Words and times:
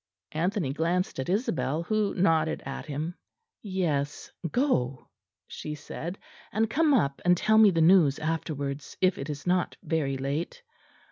Anthony 0.31 0.73
glanced 0.73 1.19
at 1.19 1.29
Isabel, 1.29 1.83
who 1.83 2.15
nodded 2.15 2.63
at 2.65 2.87
him. 2.87 3.13
"Yes; 3.61 4.31
go," 4.49 5.09
she 5.45 5.75
said, 5.75 6.17
"and 6.51 6.67
come 6.71 6.91
up 6.95 7.21
and 7.23 7.37
tell 7.37 7.59
me 7.59 7.69
the 7.69 7.81
news 7.81 8.17
afterwards, 8.17 8.97
if 8.99 9.19
it 9.19 9.29
is 9.29 9.45
not 9.45 9.77
very 9.83 10.17
late." 10.17 10.63